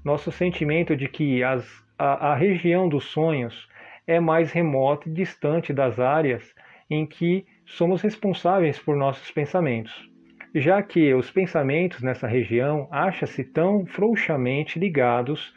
nosso 0.04 0.30
sentimento 0.30 0.94
de 0.94 1.08
que 1.08 1.42
as, 1.42 1.66
a, 1.98 2.32
a 2.32 2.34
região 2.34 2.86
dos 2.86 3.04
sonhos 3.06 3.66
é 4.06 4.20
mais 4.20 4.52
remota 4.52 5.08
e 5.08 5.12
distante 5.12 5.72
das 5.72 5.98
áreas 5.98 6.54
em 6.90 7.06
que 7.06 7.46
somos 7.64 8.02
responsáveis 8.02 8.78
por 8.78 8.94
nossos 8.94 9.30
pensamentos, 9.30 10.06
já 10.54 10.82
que 10.82 11.14
os 11.14 11.30
pensamentos 11.30 12.02
nessa 12.02 12.26
região 12.26 12.86
acham-se 12.90 13.42
tão 13.42 13.86
frouxamente 13.86 14.78
ligados, 14.78 15.54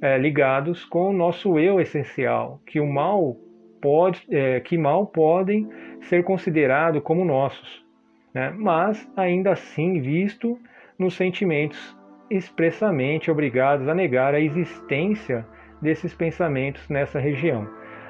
é, 0.00 0.16
ligados 0.16 0.84
com 0.84 1.10
o 1.10 1.12
nosso 1.12 1.58
eu 1.58 1.80
essencial, 1.80 2.60
que 2.64 2.78
o 2.78 2.86
mal 2.86 3.36
pode, 3.80 4.24
é, 4.30 4.60
que 4.60 4.78
mal 4.78 5.04
podem 5.08 5.68
ser 6.02 6.22
considerados 6.22 7.02
como 7.02 7.24
nossos, 7.24 7.84
né? 8.32 8.54
mas 8.56 9.10
ainda 9.16 9.50
assim 9.50 10.00
visto 10.00 10.56
nos 11.02 11.14
sentimentos 11.14 11.96
expressamente 12.30 13.30
obrigados 13.30 13.86
a 13.88 13.94
negar 13.94 14.34
a 14.34 14.40
existência 14.40 15.46
desses 15.80 16.14
pensamentos 16.14 16.88
nessa 16.88 17.18
região. 17.18 17.68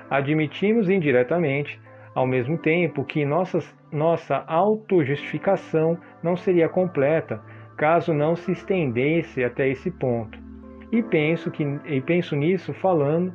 Admitimos 0.08 0.88
indiretamente 0.88 1.80
ao 2.14 2.26
mesmo 2.26 2.58
tempo 2.58 3.04
que 3.04 3.24
nossas, 3.24 3.74
nossa 3.90 4.44
autojustificação 4.46 5.98
não 6.22 6.36
seria 6.36 6.68
completa 6.68 7.42
caso 7.76 8.12
não 8.12 8.36
se 8.36 8.52
estendesse 8.52 9.42
até 9.42 9.68
esse 9.68 9.90
ponto. 9.90 10.38
E 10.92 11.02
penso, 11.02 11.50
que, 11.50 11.64
e 11.86 12.00
penso 12.02 12.36
nisso 12.36 12.72
falando, 12.74 13.32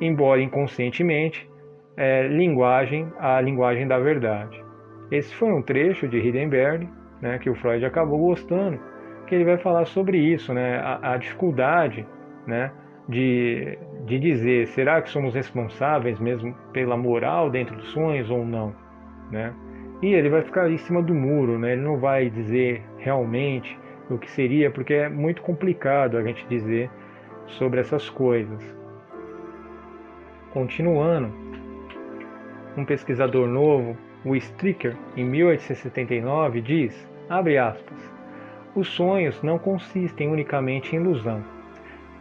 embora 0.00 0.42
inconscientemente, 0.42 1.48
é, 1.96 2.26
linguagem, 2.26 3.10
a 3.18 3.40
linguagem 3.40 3.86
da 3.86 3.98
verdade. 3.98 4.62
Esse 5.10 5.34
foi 5.36 5.52
um 5.52 5.62
trecho 5.62 6.08
de 6.08 6.18
Hindenburg, 6.18 6.88
né, 7.22 7.38
que 7.38 7.48
o 7.48 7.54
Freud 7.54 7.84
acabou 7.84 8.18
gostando, 8.18 8.78
que 9.26 9.34
ele 9.34 9.44
vai 9.44 9.56
falar 9.56 9.86
sobre 9.86 10.18
isso, 10.18 10.52
né, 10.52 10.78
a, 10.78 11.12
a 11.12 11.16
dificuldade 11.16 12.04
né, 12.46 12.72
de, 13.08 13.78
de 14.04 14.18
dizer, 14.18 14.66
será 14.66 15.00
que 15.00 15.08
somos 15.08 15.34
responsáveis 15.34 16.18
mesmo 16.18 16.54
pela 16.72 16.96
moral 16.96 17.48
dentro 17.48 17.76
dos 17.76 17.90
sonhos 17.92 18.28
ou 18.28 18.44
não, 18.44 18.74
né? 19.30 19.54
E 20.02 20.12
ele 20.14 20.28
vai 20.28 20.42
ficar 20.42 20.68
em 20.68 20.78
cima 20.78 21.00
do 21.00 21.14
muro, 21.14 21.58
né? 21.58 21.72
Ele 21.72 21.82
não 21.82 21.96
vai 21.96 22.28
dizer 22.28 22.82
realmente 22.98 23.78
o 24.10 24.18
que 24.18 24.28
seria, 24.28 24.68
porque 24.68 24.94
é 24.94 25.08
muito 25.08 25.40
complicado 25.42 26.18
a 26.18 26.22
gente 26.22 26.44
dizer 26.48 26.90
sobre 27.46 27.80
essas 27.80 28.10
coisas. 28.10 28.76
Continuando, 30.52 31.32
um 32.76 32.84
pesquisador 32.84 33.46
novo, 33.46 33.96
o 34.24 34.34
Stricker, 34.36 34.96
em 35.16 35.24
1879, 35.24 36.60
diz, 36.60 37.11
abre 37.32 37.56
aspas, 37.56 37.98
os 38.76 38.88
sonhos 38.88 39.42
não 39.42 39.58
consistem 39.58 40.28
unicamente 40.28 40.94
em 40.94 41.00
ilusão. 41.00 41.42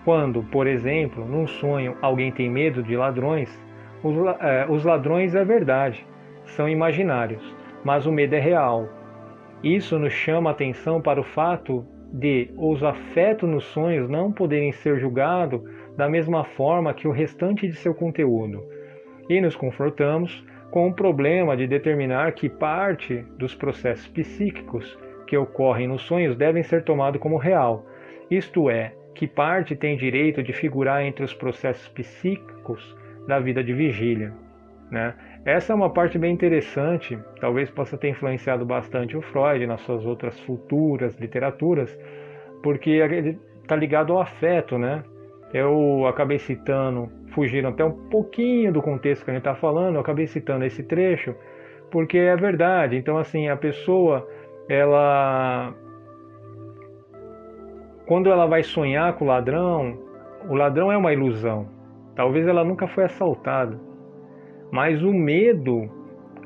Quando, 0.06 0.41
por 0.44 0.65
exemplo, 0.68 1.25
num 1.25 1.46
sonho 1.46 1.98
alguém 2.01 2.32
tem 2.32 2.50
medo 2.50 2.82
de 2.82 2.96
ladrões, 2.96 3.50
os, 4.01 4.15
eh, 4.39 4.65
os 4.70 4.86
ladrões 4.86 5.36
é 5.36 5.44
verdade, 5.44 6.08
são 6.46 6.68
imaginários, 6.68 7.44
mas 7.84 8.06
o 8.06 8.12
medo 8.12 8.36
é 8.36 8.39
real. 8.39 8.88
Isso 9.62 10.00
nos 10.00 10.13
chama 10.13 10.50
a 10.50 10.53
atenção 10.53 11.01
para 11.01 11.20
o 11.20 11.25
fato 11.25 11.86
de 12.13 12.50
os 12.58 12.82
afetos 12.82 13.50
nos 13.50 13.65
sonhos 13.65 14.10
não 14.10 14.32
poderem 14.32 14.72
ser 14.72 14.98
julgados 14.98 15.62
da 15.98 16.08
mesma 16.08 16.46
forma 16.46 16.94
que 16.94 17.08
o 17.08 17.12
restante 17.12 17.68
de 17.68 17.75
seu 17.75 17.94
conteúdo. 17.94 18.63
E 19.30 19.41
nos 19.41 19.58
confrontamos 19.58 20.44
com 20.71 20.87
o 20.87 20.93
problema 20.93 21.55
de 21.55 21.67
determinar 21.67 22.31
que 22.31 22.49
parte 22.49 23.25
dos 23.37 23.53
processos 23.53 24.07
psíquicos 24.07 24.97
que 25.27 25.37
ocorrem 25.37 25.87
nos 25.87 26.01
sonhos 26.01 26.35
devem 26.35 26.63
ser 26.63 26.83
tomados 26.83 27.21
como 27.21 27.37
real, 27.37 27.85
isto 28.29 28.69
é, 28.69 28.93
que 29.13 29.27
parte 29.27 29.75
tem 29.75 29.97
direito 29.97 30.41
de 30.41 30.53
figurar 30.53 31.03
entre 31.03 31.25
os 31.25 31.33
processos 31.33 31.87
psíquicos 31.89 32.97
da 33.27 33.39
vida 33.39 33.61
de 33.61 33.73
vigília. 33.73 34.33
Né? 34.89 35.13
Essa 35.45 35.73
é 35.73 35.75
uma 35.75 35.89
parte 35.89 36.17
bem 36.17 36.33
interessante, 36.33 37.19
talvez 37.39 37.69
possa 37.69 37.97
ter 37.97 38.09
influenciado 38.09 38.65
bastante 38.65 39.17
o 39.17 39.21
Freud 39.21 39.65
nas 39.67 39.81
suas 39.81 40.05
outras 40.05 40.39
futuras 40.41 41.17
literaturas, 41.17 41.97
porque 42.63 42.89
ele 42.89 43.37
está 43.61 43.75
ligado 43.75 44.13
ao 44.13 44.21
afeto, 44.21 44.77
né? 44.77 45.03
Eu 45.53 46.05
acabei 46.08 46.39
citando, 46.39 47.12
fugindo 47.34 47.67
até 47.67 47.84
um 47.84 47.91
pouquinho 47.91 48.72
do 48.72 48.81
contexto 48.81 49.25
que 49.25 49.31
a 49.31 49.34
gente 49.34 49.41
está 49.41 49.55
falando, 49.55 49.96
eu 49.96 50.01
acabei 50.01 50.27
citando 50.27 50.63
esse 50.63 50.84
trecho, 50.84 51.36
porque 51.89 52.17
é 52.17 52.36
verdade. 52.36 52.96
Então, 52.96 53.17
assim, 53.17 53.50
a 53.50 53.58
pessoa, 53.58 54.27
ela. 54.70 55.74
Quando 58.05 58.29
ela 58.29 58.46
vai 58.46 58.63
sonhar 58.63 59.13
com 59.13 59.25
o 59.25 59.27
ladrão, 59.27 59.98
o 60.50 60.55
ladrão 60.55 60.91
é 60.91 60.98
uma 60.98 61.13
ilusão. 61.13 61.67
Talvez 62.15 62.48
ela 62.48 62.63
nunca 62.63 62.88
foi 62.88 63.05
assaltada. 63.05 63.79
Mas 64.72 65.03
o 65.03 65.13
medo 65.13 65.89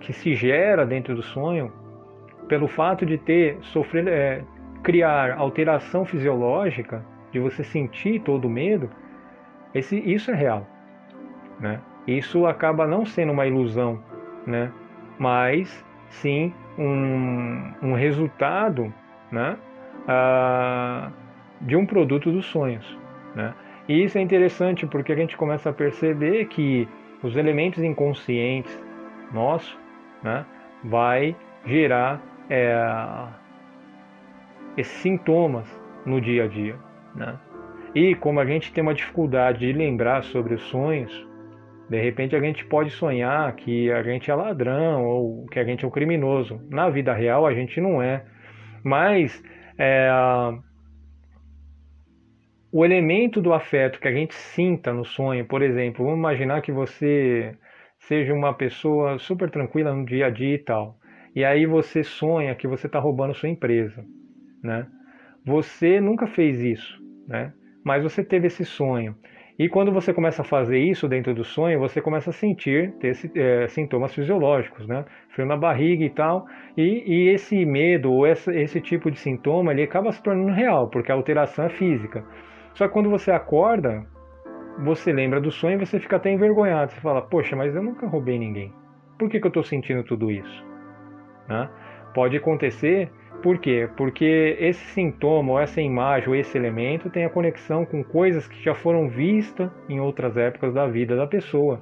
que 0.01 0.13
se 0.13 0.35
gera 0.35 0.85
dentro 0.85 1.15
do 1.15 1.21
sonho, 1.21 1.71
pelo 2.47 2.67
fato 2.67 3.05
de 3.05 3.17
ter 3.17 3.57
sofrer, 3.61 4.07
é, 4.07 4.43
criar 4.83 5.37
alteração 5.37 6.05
fisiológica, 6.05 7.03
de 7.35 7.39
você 7.41 7.65
sentir 7.65 8.21
todo 8.21 8.45
o 8.45 8.49
medo, 8.49 8.89
esse, 9.73 9.99
isso 9.99 10.31
é 10.31 10.33
real, 10.33 10.65
né? 11.59 11.81
Isso 12.07 12.45
acaba 12.45 12.87
não 12.87 13.05
sendo 13.05 13.33
uma 13.33 13.45
ilusão, 13.45 14.01
né? 14.47 14.71
Mas 15.19 15.83
sim 16.07 16.53
um, 16.77 17.73
um 17.81 17.93
resultado, 17.93 18.93
né? 19.29 19.57
Ah, 20.07 21.11
de 21.59 21.75
um 21.75 21.85
produto 21.85 22.31
dos 22.31 22.45
sonhos, 22.45 22.97
né? 23.35 23.53
E 23.89 24.01
isso 24.01 24.17
é 24.17 24.21
interessante 24.21 24.87
porque 24.87 25.11
a 25.11 25.15
gente 25.15 25.35
começa 25.35 25.71
a 25.71 25.73
perceber 25.73 26.45
que 26.45 26.87
os 27.21 27.35
elementos 27.35 27.83
inconscientes 27.83 28.81
nossos, 29.33 29.77
né, 30.23 30.45
vai 30.85 31.35
gerar 31.65 32.21
é, 32.49 32.73
esses 34.77 34.93
sintomas 35.01 35.67
no 36.05 36.21
dia 36.21 36.45
a 36.45 36.47
dia. 36.47 36.77
Né? 37.15 37.39
E 37.93 38.13
como 38.15 38.39
a 38.39 38.45
gente 38.45 38.73
tem 38.73 38.81
uma 38.81 38.93
dificuldade 38.93 39.59
de 39.59 39.71
lembrar 39.71 40.23
sobre 40.23 40.53
os 40.53 40.61
sonhos, 40.63 41.25
de 41.89 42.01
repente 42.01 42.35
a 42.35 42.39
gente 42.39 42.65
pode 42.65 42.89
sonhar 42.89 43.55
que 43.55 43.91
a 43.91 44.03
gente 44.03 44.29
é 44.29 44.35
ladrão 44.35 45.05
ou 45.05 45.45
que 45.47 45.59
a 45.59 45.63
gente 45.63 45.85
é 45.85 45.87
um 45.87 45.91
criminoso. 45.91 46.59
Na 46.69 46.89
vida 46.89 47.13
real 47.13 47.45
a 47.45 47.53
gente 47.53 47.79
não 47.79 48.01
é. 48.01 48.25
Mas 48.83 49.41
é, 49.77 50.09
o 52.71 52.83
elemento 52.83 53.41
do 53.41 53.53
afeto 53.53 53.99
que 53.99 54.07
a 54.07 54.11
gente 54.11 54.33
sinta 54.33 54.91
no 54.91 55.05
sonho, 55.05 55.45
por 55.45 55.61
exemplo, 55.61 56.03
vamos 56.03 56.19
imaginar 56.19 56.61
que 56.61 56.71
você 56.71 57.55
seja 57.99 58.33
uma 58.33 58.53
pessoa 58.53 59.17
super 59.17 59.49
tranquila 59.49 59.93
no 59.93 60.05
dia 60.05 60.27
a 60.27 60.29
dia 60.29 60.55
e 60.55 60.59
tal. 60.59 60.97
E 61.35 61.45
aí 61.45 61.65
você 61.65 62.03
sonha 62.03 62.55
que 62.55 62.67
você 62.67 62.87
está 62.87 62.99
roubando 62.99 63.33
sua 63.33 63.49
empresa, 63.49 64.03
né? 64.63 64.87
Você 65.45 66.01
nunca 66.01 66.27
fez 66.27 66.59
isso, 66.61 66.99
né? 67.27 67.53
Mas 67.83 68.03
você 68.03 68.23
teve 68.23 68.47
esse 68.47 68.65
sonho. 68.65 69.15
E 69.57 69.69
quando 69.69 69.91
você 69.91 70.13
começa 70.13 70.41
a 70.41 70.45
fazer 70.45 70.79
isso 70.79 71.07
dentro 71.07 71.33
do 71.33 71.43
sonho, 71.43 71.79
você 71.79 72.01
começa 72.01 72.29
a 72.29 72.33
sentir 72.33 72.91
ter 72.99 73.15
é, 73.35 73.67
sintomas 73.69 74.13
fisiológicos, 74.13 74.85
né? 74.85 75.05
Frio 75.29 75.47
na 75.47 75.55
barriga 75.55 76.03
e 76.03 76.09
tal. 76.09 76.45
E, 76.75 77.03
e 77.05 77.29
esse 77.29 77.65
medo 77.65 78.11
ou 78.11 78.27
esse, 78.27 78.51
esse 78.51 78.81
tipo 78.81 79.09
de 79.09 79.17
sintoma, 79.17 79.71
ele 79.71 79.83
acaba 79.83 80.11
se 80.11 80.21
tornando 80.21 80.51
real, 80.51 80.89
porque 80.89 81.09
a 81.09 81.15
alteração 81.15 81.65
é 81.65 81.69
física. 81.69 82.25
Só 82.73 82.87
que 82.87 82.93
quando 82.93 83.09
você 83.09 83.31
acorda, 83.31 84.05
você 84.79 85.13
lembra 85.13 85.39
do 85.39 85.49
sonho 85.49 85.75
e 85.81 85.85
você 85.85 85.99
fica 85.99 86.17
até 86.17 86.29
envergonhado. 86.31 86.91
Você 86.91 86.99
fala, 86.99 87.21
poxa, 87.21 87.55
mas 87.55 87.73
eu 87.73 87.81
nunca 87.81 88.05
roubei 88.07 88.37
ninguém. 88.37 88.73
Por 89.17 89.29
que, 89.29 89.39
que 89.39 89.45
eu 89.45 89.49
estou 89.49 89.63
sentindo 89.63 90.03
tudo 90.03 90.29
isso? 90.29 90.65
Né? 91.47 91.69
Pode 92.13 92.35
acontecer, 92.35 93.09
por 93.45 93.59
quê? 93.59 93.87
Porque 93.95 94.57
esse 94.59 94.83
sintoma, 94.85 95.51
ou 95.51 95.59
essa 95.59 95.79
imagem, 95.79 96.29
ou 96.29 96.35
esse 96.35 96.57
elemento 96.57 97.11
tem 97.11 97.25
a 97.25 97.29
conexão 97.29 97.85
com 97.85 98.03
coisas 98.03 98.47
que 98.47 98.59
já 98.63 98.73
foram 98.73 99.07
vistas 99.07 99.69
em 99.87 99.99
outras 99.99 100.35
épocas 100.35 100.73
da 100.73 100.87
vida 100.87 101.15
da 101.15 101.27
pessoa. 101.27 101.79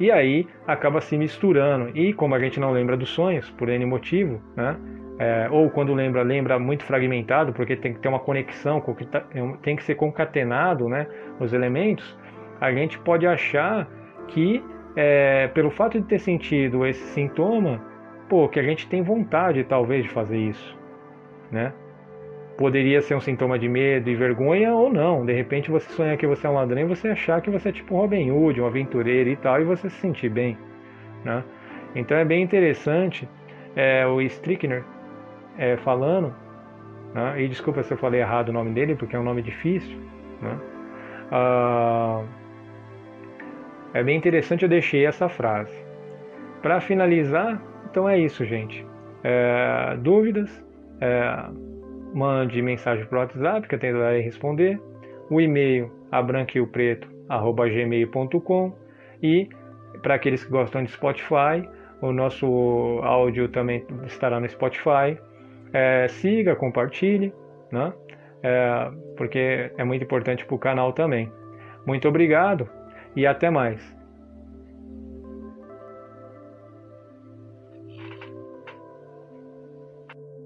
E 0.00 0.10
aí 0.10 0.46
acaba 0.66 1.02
se 1.02 1.18
misturando. 1.18 1.90
E 1.94 2.14
como 2.14 2.34
a 2.34 2.38
gente 2.38 2.58
não 2.58 2.70
lembra 2.70 2.96
dos 2.96 3.10
sonhos, 3.10 3.50
por 3.50 3.68
N 3.68 3.84
motivo, 3.84 4.40
né? 4.56 4.78
É, 5.18 5.48
ou 5.50 5.68
quando 5.68 5.92
lembra, 5.92 6.22
lembra 6.22 6.58
muito 6.58 6.84
fragmentado, 6.84 7.52
porque 7.52 7.76
tem 7.76 7.92
que 7.92 8.00
ter 8.00 8.08
uma 8.08 8.20
conexão, 8.20 8.80
tá, 9.10 9.26
é 9.34 9.42
tem 9.60 9.76
que 9.76 9.84
ser 9.84 9.94
concatenado 9.94 10.88
né, 10.88 11.06
os 11.38 11.52
elementos, 11.52 12.16
a 12.58 12.72
gente 12.72 12.98
pode 13.00 13.26
achar 13.26 13.86
que, 14.28 14.64
é, 14.96 15.48
pelo 15.48 15.70
fato 15.70 16.00
de 16.00 16.06
ter 16.06 16.18
sentido 16.18 16.86
esse 16.86 17.04
sintoma, 17.08 17.84
pô, 18.26 18.48
que 18.48 18.58
a 18.58 18.62
gente 18.62 18.88
tem 18.88 19.02
vontade 19.02 19.64
talvez 19.64 20.04
de 20.04 20.10
fazer 20.10 20.38
isso, 20.38 20.77
né? 21.50 21.72
Poderia 22.56 23.00
ser 23.00 23.14
um 23.14 23.20
sintoma 23.20 23.58
de 23.58 23.68
medo 23.68 24.10
e 24.10 24.16
vergonha 24.16 24.74
ou 24.74 24.92
não. 24.92 25.24
De 25.24 25.32
repente 25.32 25.70
você 25.70 25.88
sonha 25.92 26.16
que 26.16 26.26
você 26.26 26.46
é 26.46 26.50
um 26.50 26.54
ladrão 26.54 26.80
e 26.80 26.84
você 26.84 27.08
achar 27.08 27.40
que 27.40 27.50
você 27.50 27.68
é 27.68 27.72
tipo 27.72 27.96
Robin 27.96 28.30
Hood, 28.30 28.60
um 28.60 28.66
aventureiro 28.66 29.30
e 29.30 29.36
tal, 29.36 29.60
e 29.60 29.64
você 29.64 29.88
se 29.88 29.96
sentir 30.00 30.28
bem, 30.28 30.58
né? 31.24 31.44
Então 31.94 32.16
é 32.16 32.24
bem 32.24 32.42
interessante 32.42 33.28
é, 33.76 34.06
o 34.06 34.20
Strickner 34.20 34.84
é, 35.56 35.76
falando, 35.78 36.34
né? 37.14 37.40
e 37.42 37.48
desculpa 37.48 37.82
se 37.82 37.92
eu 37.92 37.98
falei 37.98 38.20
errado 38.20 38.48
o 38.48 38.52
nome 38.52 38.70
dele, 38.72 38.96
porque 38.96 39.14
é 39.14 39.18
um 39.18 39.24
nome 39.24 39.42
difícil, 39.42 39.98
né? 40.42 40.58
ah, 41.30 42.24
é 43.94 44.02
bem 44.02 44.16
interessante, 44.16 44.64
eu 44.64 44.68
deixei 44.68 45.06
essa 45.06 45.28
frase. 45.28 45.74
Para 46.60 46.80
finalizar, 46.80 47.62
então 47.90 48.08
é 48.08 48.18
isso, 48.18 48.44
gente. 48.44 48.84
É, 49.24 49.96
dúvidas, 49.98 50.64
é, 51.00 51.44
mande 52.14 52.62
mensagem 52.62 53.04
para 53.06 53.18
o 53.18 53.20
WhatsApp, 53.20 53.68
que 53.68 53.74
eu 53.74 53.78
tentarei 53.78 54.20
responder. 54.20 54.80
O 55.30 55.40
e-mail, 55.40 55.90
abranquiopreto.gmail.com 56.10 58.76
e 59.22 59.48
para 60.02 60.14
aqueles 60.14 60.44
que 60.44 60.50
gostam 60.50 60.82
de 60.84 60.90
Spotify, 60.90 61.68
o 62.00 62.12
nosso 62.12 62.46
áudio 63.02 63.48
também 63.48 63.84
estará 64.06 64.38
no 64.40 64.48
Spotify. 64.48 65.18
É, 65.72 66.08
siga, 66.08 66.56
compartilhe, 66.56 67.32
né? 67.70 67.92
É, 68.42 68.90
porque 69.16 69.70
é 69.76 69.84
muito 69.84 70.02
importante 70.04 70.46
para 70.46 70.54
o 70.54 70.58
canal 70.58 70.92
também. 70.92 71.30
Muito 71.84 72.08
obrigado 72.08 72.68
e 73.16 73.26
até 73.26 73.50
mais. 73.50 73.97